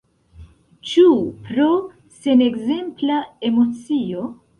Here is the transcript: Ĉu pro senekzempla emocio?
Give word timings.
Ĉu 0.91 1.03
pro 1.49 1.67
senekzempla 2.21 3.19
emocio? 3.51 4.25